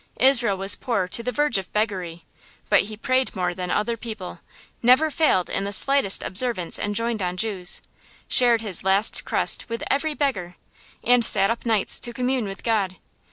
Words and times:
Israel 0.19 0.57
was 0.57 0.73
poor 0.73 1.07
to 1.07 1.21
the 1.21 1.31
verge 1.31 1.59
of 1.59 1.71
beggary, 1.73 2.25
but 2.69 2.81
he 2.81 2.97
prayed 2.97 3.35
more 3.35 3.53
than 3.53 3.69
other 3.69 3.95
people, 3.95 4.39
never 4.81 5.11
failed 5.11 5.47
in 5.47 5.63
the 5.63 5.71
slightest 5.71 6.23
observance 6.23 6.79
enjoined 6.79 7.21
on 7.21 7.37
Jews, 7.37 7.83
shared 8.27 8.61
his 8.61 8.83
last 8.83 9.23
crust 9.25 9.69
with 9.69 9.83
every 9.91 10.13
chance 10.13 10.17
beggar, 10.17 10.55
and 11.03 11.23
sat 11.23 11.51
up 11.51 11.67
nights 11.67 11.99
to 11.99 12.13
commune 12.13 12.45
with 12.45 12.63
God. 12.63 12.95